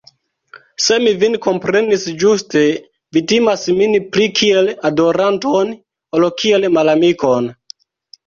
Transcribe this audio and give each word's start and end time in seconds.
Se 0.83 0.95
mi 1.01 1.11
vin 1.23 1.35
komprenis 1.45 2.05
ĝuste, 2.23 2.63
vi 3.17 3.23
timas 3.31 3.65
min 3.81 3.93
pli 4.15 4.27
kiel 4.39 4.71
adoranton, 4.91 5.75
ol 6.21 6.25
kiel 6.45 6.67
malamikon. 6.79 7.51